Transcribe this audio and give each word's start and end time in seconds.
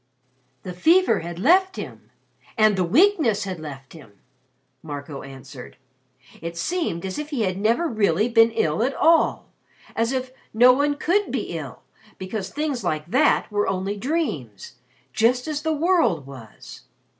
"The 0.63 0.73
fever 0.73 1.19
had 1.19 1.37
left 1.37 1.75
him, 1.75 2.09
and 2.57 2.75
the 2.75 2.83
weakness 2.83 3.43
had 3.43 3.59
left 3.59 3.93
him," 3.93 4.13
Marco 4.81 5.21
answered. 5.21 5.77
"It 6.41 6.57
seemed 6.57 7.05
as 7.05 7.19
if 7.19 7.29
he 7.29 7.43
had 7.43 7.59
never 7.59 7.87
really 7.87 8.27
been 8.27 8.49
ill 8.49 8.81
at 8.81 8.95
all 8.95 9.49
as 9.95 10.11
if 10.11 10.31
no 10.55 10.73
one 10.73 10.95
could 10.95 11.29
be 11.31 11.55
ill, 11.55 11.83
because 12.17 12.49
things 12.49 12.83
like 12.83 13.11
that 13.11 13.51
were 13.51 13.67
only 13.67 13.95
dreams, 13.95 14.77
just 15.13 15.47
as 15.47 15.61
the 15.61 15.71
world 15.71 16.25
was." 16.25 16.81